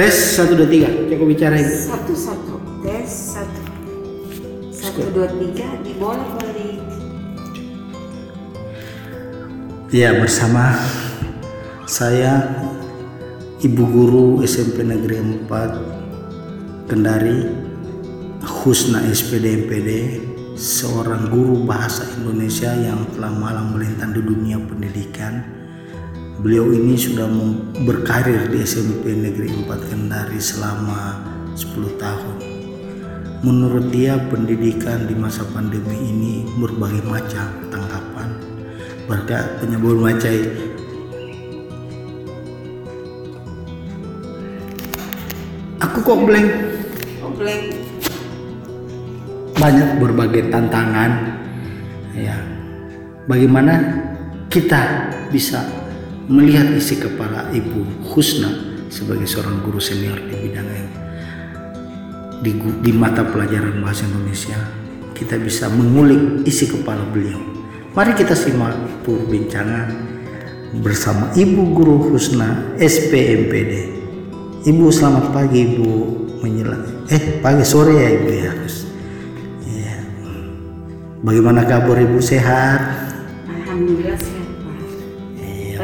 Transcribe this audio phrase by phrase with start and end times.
[0.00, 0.88] Tes satu dua tiga.
[0.88, 1.76] Cek bicara ini.
[1.76, 3.60] Satu satu tes satu
[4.72, 6.80] satu dua tiga dibolak balik.
[9.92, 10.72] Ya bersama
[11.84, 12.48] saya
[13.60, 17.52] Ibu Guru SMP Negeri 4 Kendari
[18.40, 19.90] Husna SPD MPD
[20.56, 25.59] seorang guru bahasa Indonesia yang telah malang melintang di dunia pendidikan.
[26.40, 27.28] Beliau ini sudah
[27.84, 31.20] berkarir di SMP Negeri 4 Kendari selama
[31.52, 32.36] 10 tahun.
[33.44, 38.40] Menurut dia pendidikan di masa pandemi ini berbagai macam tanggapan.
[39.04, 40.48] Berkat penyebut macai.
[45.84, 46.48] Aku kok blank.
[47.20, 47.62] Oh blank.
[49.60, 51.36] banyak berbagai tantangan.
[52.16, 52.40] Ya.
[53.28, 53.76] Bagaimana
[54.48, 55.79] kita bisa
[56.30, 58.54] melihat isi kepala ibu Husna
[58.86, 60.90] sebagai seorang guru senior di bidang yang
[62.40, 62.54] di,
[62.86, 64.54] di mata pelajaran bahasa Indonesia
[65.12, 67.42] kita bisa mengulik isi kepala beliau
[67.98, 69.90] mari kita simak perbincangan
[70.78, 73.90] bersama ibu guru Husna SPMPD
[74.70, 75.90] ibu selamat pagi ibu
[76.46, 78.52] menjelang eh pagi sore ya ibu ya
[79.66, 79.96] Iya.
[81.26, 82.80] Bagaimana kabar ibu sehat?
[83.50, 84.49] Alhamdulillah sehat.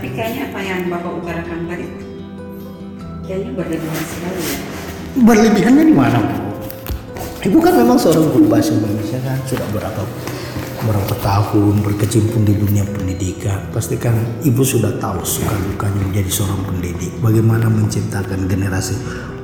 [0.00, 1.84] Tapi kayaknya apa yang Bapak utarakan tadi
[3.28, 4.56] kayaknya berlebihan sekali ya.
[5.20, 6.36] Berlebihannya di mana bu?
[7.44, 10.00] Ibu kan memang seorang guru bahasa Indonesia kan sudah berapa
[10.88, 13.60] berapa tahun berkecimpung di dunia pendidikan.
[13.76, 17.12] Pasti kan ibu sudah tahu suka dukanya menjadi seorang pendidik.
[17.20, 18.96] Bagaimana menciptakan generasi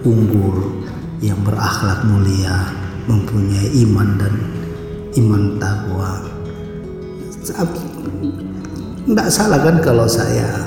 [0.08, 0.88] unggul
[1.20, 2.72] yang berakhlak mulia,
[3.04, 4.34] mempunyai iman dan
[5.20, 6.24] iman takwa.
[9.06, 10.66] Tidak salah kan kalau saya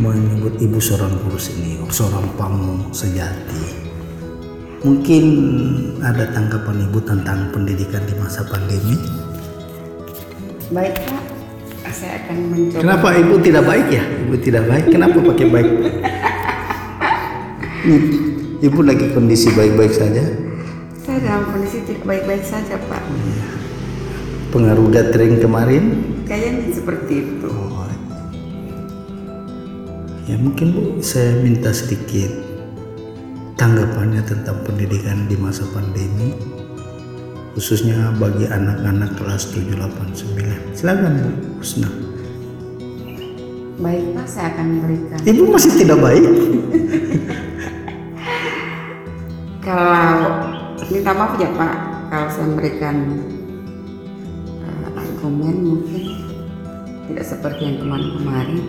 [0.00, 3.76] menyebut ibu seorang guru senior, seorang pamong sejati.
[4.88, 5.24] Mungkin
[6.00, 8.96] ada tanggapan ibu tentang pendidikan di masa pandemi.
[10.72, 12.80] Baik Pak, saya akan mencoba.
[12.80, 14.00] Kenapa ibu tidak baik ya?
[14.00, 14.84] Ibu tidak baik.
[14.88, 15.70] Kenapa pakai baik?
[18.64, 20.24] Ibu lagi kondisi baik-baik saja.
[21.04, 23.04] Saya dalam kondisi tidak baik-baik saja Pak.
[24.56, 26.16] Pengaruh gathering kemarin.
[26.28, 27.48] Kayaknya seperti itu.
[27.48, 27.88] Oh.
[30.28, 32.28] Ya mungkin bu, saya minta sedikit
[33.56, 36.36] tanggapannya tentang pendidikan di masa pandemi
[37.56, 41.90] khususnya bagi anak-anak kelas 7, 8, 9 silakan Bu Husna
[43.78, 45.18] Baik Pak, saya akan memberikan.
[45.22, 46.22] Ibu masih tidak baik
[49.66, 50.18] Kalau
[50.92, 51.74] minta maaf ya Pak,
[52.10, 52.94] kalau saya memberikan
[55.18, 56.02] argumen mungkin
[57.10, 58.62] tidak seperti yang kemarin-kemarin.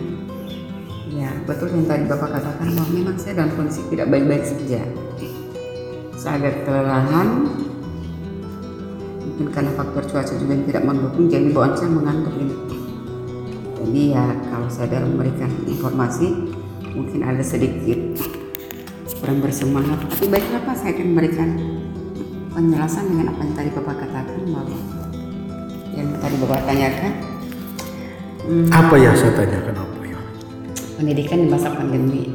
[1.14, 4.82] Ya betul yang tadi Bapak katakan bahwa memang saya dalam kondisi tidak baik-baik saja.
[6.18, 7.28] Saya agak kelelahan,
[9.22, 12.56] mungkin karena faktor cuaca juga yang tidak mendukung, jadi bawaan saya mengantuk ini.
[13.78, 16.50] Jadi ya kalau saya dalam memberikan informasi
[16.90, 18.18] mungkin ada sedikit
[19.22, 21.48] kurang bersemangat tapi baiklah Pak saya akan memberikan
[22.50, 24.99] penjelasan dengan apa yang tadi Bapak katakan bahwa
[25.94, 27.12] yang tadi Bapak tanyakan.
[28.40, 30.18] Hmm, apa ya saya tanyakan apa ya
[30.96, 32.34] pendidikan di masa pandemi.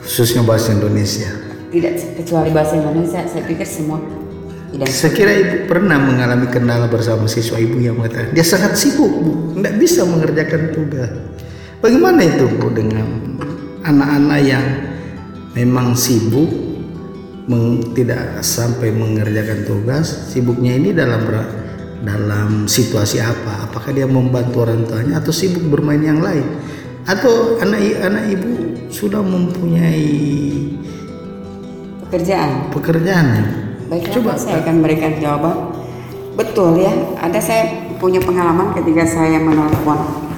[0.00, 1.30] Khususnya bahasa Indonesia.
[1.70, 4.02] Tidak kecuali bahasa Indonesia saya pikir semua
[4.70, 9.10] tidak saya kira ibu pernah mengalami kendala bersama siswa ibu yang mengatakan dia sangat sibuk
[9.10, 9.58] bu.
[9.58, 11.10] Tidak bisa mengerjakan tugas.
[11.82, 13.06] Bagaimana itu bu dengan
[13.82, 14.64] anak-anak yang
[15.58, 16.46] memang sibuk
[17.50, 20.30] meng- tidak sampai mengerjakan tugas?
[20.30, 21.26] Sibuknya ini dalam
[22.00, 23.68] dalam situasi apa?
[23.68, 26.44] Apakah dia membantu orang tuanya atau sibuk bermain yang lain?
[27.04, 28.50] Atau anak anak ibu
[28.88, 30.08] sudah mempunyai
[32.08, 32.72] pekerjaan?
[32.72, 33.26] pekerjaan?
[33.90, 35.56] Baiklah Coba, saya akan memberikan jawaban?
[36.38, 37.68] Betul ya ada saya
[38.00, 40.30] punya pengalaman ketika saya menelpon.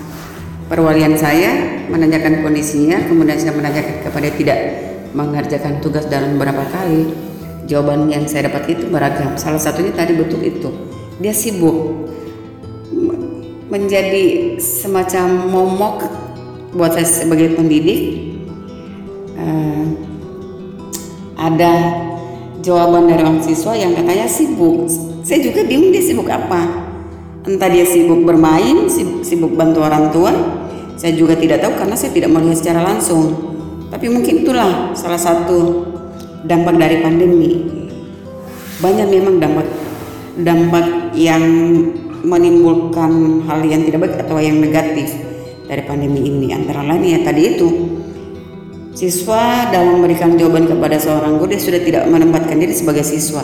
[0.67, 4.59] Perwalian saya menanyakan kondisinya kemudian saya menanyakan kepada tidak
[5.13, 7.13] mengerjakan tugas dalam beberapa kali.
[7.69, 9.39] Jawaban yang saya dapat itu beragam.
[9.39, 10.93] Salah satunya tadi betul itu
[11.23, 12.11] dia sibuk
[13.71, 15.97] menjadi semacam momok
[16.77, 18.33] buat saya sebagai pendidik
[19.43, 19.85] Eh,
[21.35, 21.73] ada
[22.63, 24.87] jawaban dari orang siswa yang katanya sibuk.
[25.27, 26.91] Saya juga bingung dia sibuk apa.
[27.43, 30.31] Entah dia sibuk bermain, sibuk, sibuk bantu orang tua.
[30.95, 33.35] Saya juga tidak tahu karena saya tidak melihat secara langsung.
[33.91, 35.91] Tapi mungkin itulah salah satu
[36.47, 37.51] dampak dari pandemi.
[38.79, 39.67] Banyak memang dampak
[40.39, 41.43] dampak yang
[42.23, 45.11] menimbulkan hal yang tidak baik atau yang negatif
[45.67, 46.55] dari pandemi ini.
[46.55, 47.69] Antara lain ya tadi itu
[48.93, 53.41] siswa dalam memberikan jawaban kepada seorang guru dia sudah tidak menempatkan diri sebagai siswa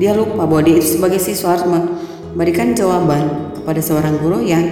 [0.00, 4.64] dia lupa bahwa dia itu sebagai siswa harus memberikan jawaban kepada seorang guru yang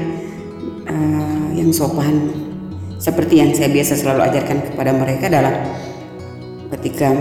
[0.88, 2.32] uh, yang sopan
[2.96, 5.54] seperti yang saya biasa selalu ajarkan kepada mereka dalam
[6.72, 7.12] ketika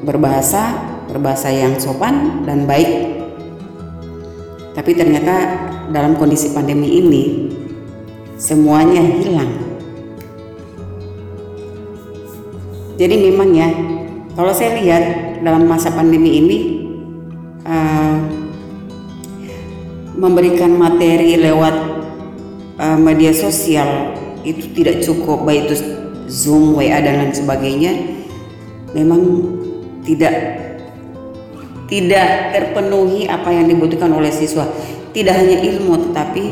[0.00, 0.80] berbahasa
[1.12, 3.19] berbahasa yang sopan dan baik
[4.80, 5.60] tapi ternyata
[5.92, 7.52] dalam kondisi pandemi ini
[8.40, 9.52] semuanya hilang.
[12.96, 13.68] Jadi memang ya,
[14.32, 15.04] kalau saya lihat
[15.44, 16.58] dalam masa pandemi ini
[17.68, 18.24] uh,
[20.16, 21.76] memberikan materi lewat
[22.80, 24.16] uh, media sosial
[24.48, 25.76] itu tidak cukup baik itu
[26.24, 28.16] Zoom, WA dan lain sebagainya
[28.96, 29.44] memang
[30.08, 30.32] tidak
[31.90, 34.64] tidak terpenuhi apa yang dibutuhkan oleh siswa.
[35.10, 36.44] Tidak hanya ilmu tetapi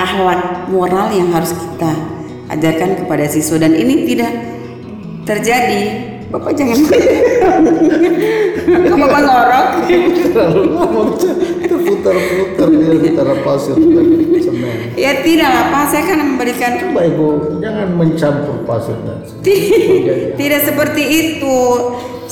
[0.00, 1.92] akhlak moral yang harus kita
[2.48, 4.32] ajarkan kepada siswa dan ini tidak
[5.28, 6.11] terjadi.
[6.32, 6.78] Bapak jangan
[8.96, 9.66] Bapak ngorok
[10.32, 11.10] terlalu ngomong.
[11.60, 13.76] Terputar-putar dia bicara pasir
[14.40, 14.96] semen.
[14.96, 15.84] Ya tidak lah Pak.
[15.92, 17.28] Saya kan memberikan coba ibu
[17.60, 19.44] jangan mencampur pasir dan semen.
[20.40, 21.58] Tidak seperti itu.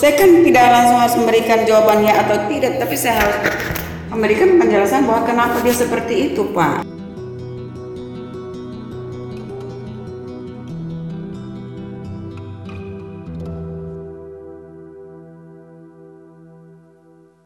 [0.00, 3.36] Saya kan tidak langsung harus memberikan jawabannya atau tidak tapi saya harus
[4.08, 6.99] memberikan penjelasan bahwa kenapa dia seperti itu Pak